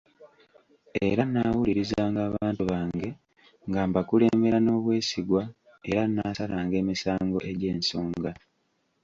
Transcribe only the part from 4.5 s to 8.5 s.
n’obwesigwa era nnaasalanga emisango agy’ensonga.